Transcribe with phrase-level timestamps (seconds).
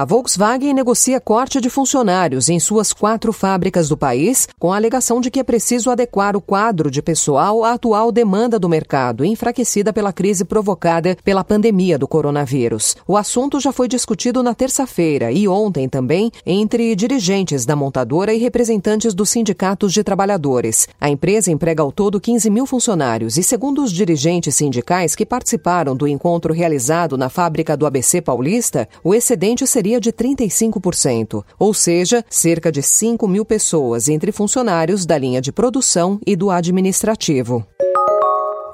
[0.00, 5.20] A Volkswagen negocia corte de funcionários em suas quatro fábricas do país, com a alegação
[5.20, 9.92] de que é preciso adequar o quadro de pessoal à atual demanda do mercado, enfraquecida
[9.92, 12.96] pela crise provocada pela pandemia do coronavírus.
[13.08, 18.38] O assunto já foi discutido na terça-feira e ontem também entre dirigentes da montadora e
[18.38, 20.86] representantes dos sindicatos de trabalhadores.
[21.00, 25.96] A empresa emprega ao todo 15 mil funcionários e, segundo os dirigentes sindicais que participaram
[25.96, 32.22] do encontro realizado na fábrica do ABC Paulista, o excedente seria de 35%, ou seja,
[32.28, 37.66] cerca de 5 mil pessoas entre funcionários da linha de produção e do administrativo.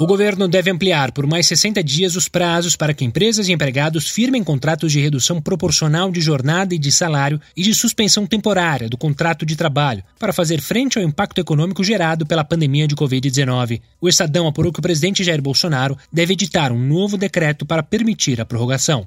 [0.00, 4.10] O governo deve ampliar por mais 60 dias os prazos para que empresas e empregados
[4.10, 8.98] firmem contratos de redução proporcional de jornada e de salário e de suspensão temporária do
[8.98, 13.80] contrato de trabalho para fazer frente ao impacto econômico gerado pela pandemia de Covid-19.
[14.00, 18.41] O Estadão apurou que o presidente Jair Bolsonaro deve editar um novo decreto para permitir
[18.41, 19.05] a prorrogação.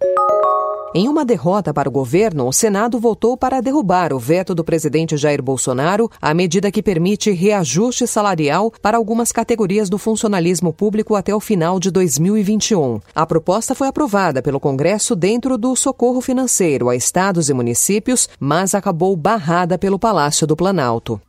[0.99, 5.15] Em uma derrota para o governo, o Senado votou para derrubar o veto do presidente
[5.15, 11.35] Jair Bolsonaro à medida que permite reajuste salarial para algumas categorias do funcionalismo público até
[11.35, 12.99] o final de 2021.
[13.13, 18.73] A proposta foi aprovada pelo Congresso dentro do socorro financeiro a estados e municípios, mas
[18.73, 21.21] acabou barrada pelo Palácio do Planalto.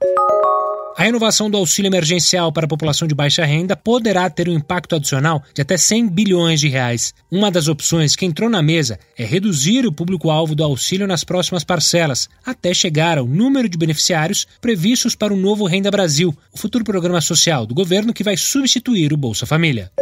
[0.99, 4.97] A renovação do auxílio emergencial para a população de baixa renda poderá ter um impacto
[4.97, 7.15] adicional de até 100 bilhões de reais.
[7.31, 11.63] Uma das opções que entrou na mesa é reduzir o público-alvo do auxílio nas próximas
[11.63, 16.83] parcelas, até chegar ao número de beneficiários previstos para o novo Renda Brasil, o futuro
[16.83, 19.93] programa social do governo que vai substituir o Bolsa Família.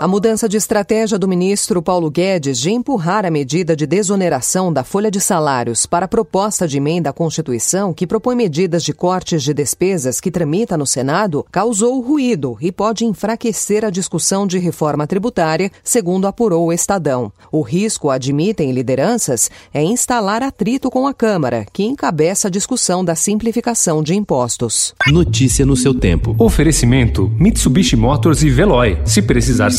[0.00, 4.82] A mudança de estratégia do ministro Paulo Guedes de empurrar a medida de desoneração da
[4.82, 9.44] folha de salários para a proposta de emenda à Constituição que propõe medidas de cortes
[9.44, 15.06] de despesas que tramita no Senado causou ruído e pode enfraquecer a discussão de reforma
[15.06, 17.32] tributária, segundo apurou o Estadão.
[17.52, 23.14] O risco, admitem lideranças, é instalar atrito com a Câmara, que encabeça a discussão da
[23.14, 24.92] simplificação de impostos.
[25.06, 26.34] Notícia no seu tempo.
[26.36, 28.98] Oferecimento: Mitsubishi Motors e Veloy.
[29.04, 29.70] Se precisar